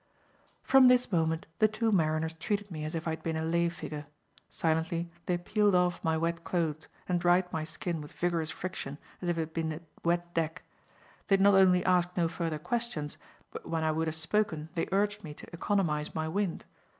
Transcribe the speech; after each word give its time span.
From 0.63 0.87
this 0.87 1.11
moment, 1.11 1.45
the 1.59 1.67
two 1.67 1.91
mariners 1.91 2.33
treated 2.33 2.71
me 2.71 2.83
as 2.85 2.95
if 2.95 3.05
I 3.07 3.11
had 3.11 3.21
been 3.21 3.37
a 3.37 3.45
lay 3.45 3.69
figure. 3.69 4.07
Silently, 4.49 5.11
they 5.27 5.37
peeled 5.37 5.75
off 5.75 6.03
my 6.03 6.17
wet 6.17 6.43
clothes, 6.43 6.87
and 7.07 7.21
dried 7.21 7.53
my 7.53 7.63
skin 7.63 8.01
with 8.01 8.11
vigorous 8.13 8.49
friction 8.49 8.97
as 9.21 9.29
if 9.29 9.37
it 9.37 9.41
had 9.41 9.53
been 9.53 9.73
a 9.73 9.81
wet 10.03 10.33
deck. 10.33 10.63
They 11.27 11.37
not 11.37 11.53
only 11.53 11.85
asked 11.85 12.17
no 12.17 12.27
further 12.27 12.57
questions, 12.57 13.19
but 13.51 13.69
when 13.69 13.83
I 13.83 13.91
would 13.91 14.07
have 14.07 14.15
spoken 14.15 14.69
they 14.73 14.87
urged 14.91 15.23
me 15.23 15.35
to 15.35 15.47
economize 15.53 16.15
my 16.15 16.27
wind. 16.27 16.65